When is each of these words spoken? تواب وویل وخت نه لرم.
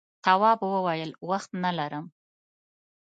تواب 0.25 0.59
وویل 0.73 1.11
وخت 1.29 1.51
نه 1.63 1.71
لرم. 1.77 2.05